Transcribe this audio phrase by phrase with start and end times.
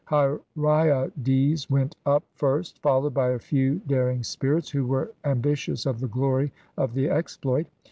[0.09, 5.99] Hyraeades went up first, followed by a few daring spirits who were ambi tious of
[5.99, 7.67] the glory of the exploit.